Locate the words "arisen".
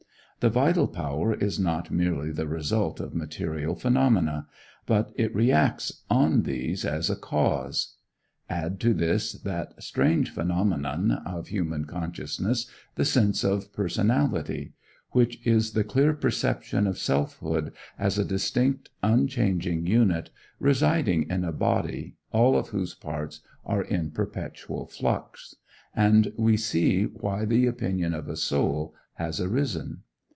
29.39-30.01